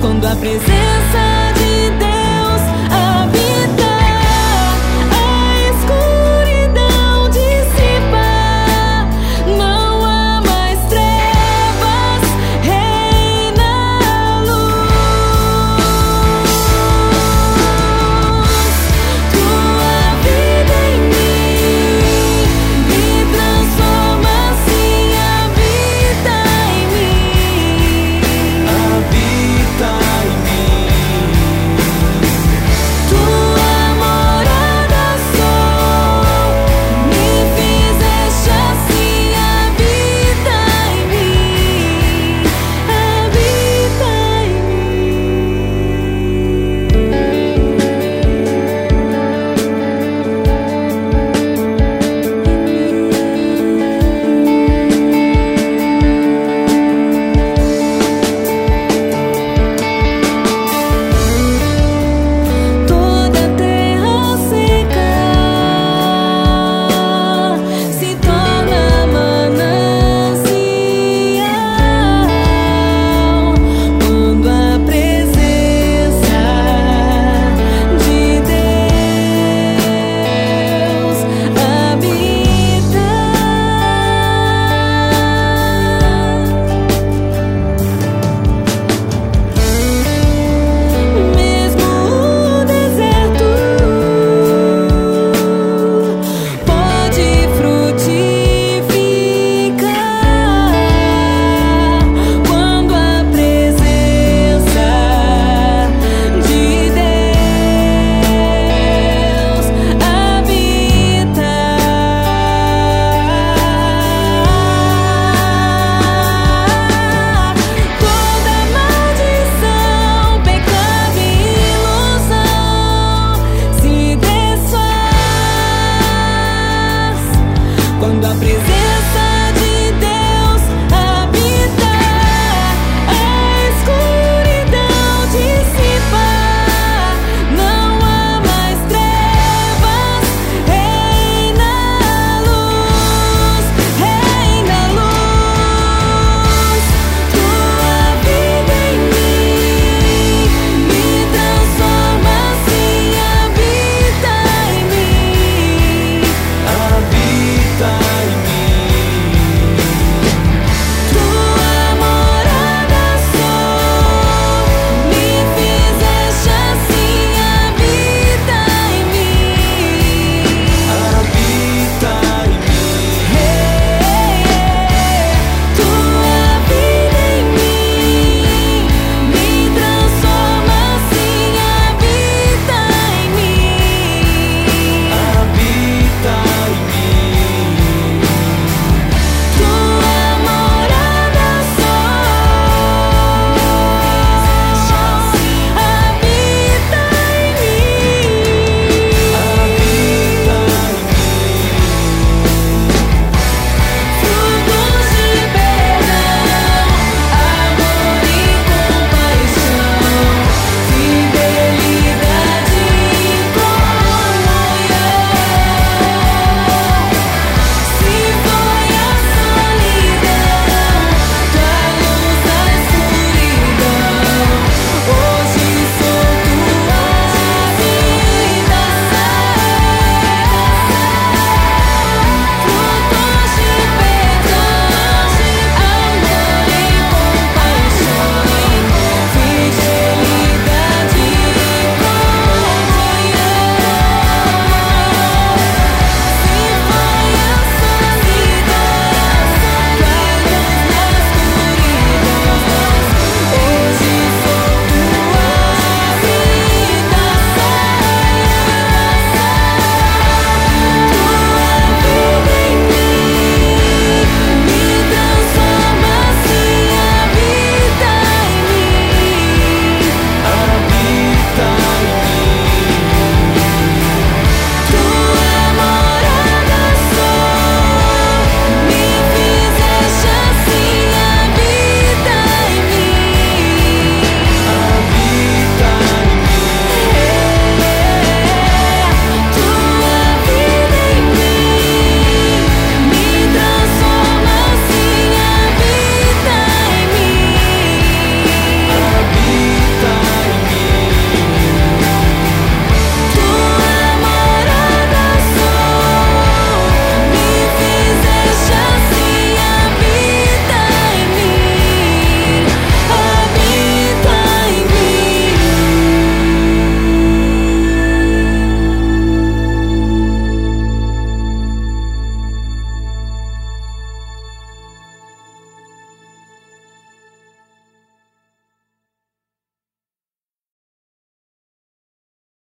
Quando 0.00 0.26
a 0.26 0.34
presença 0.36 1.29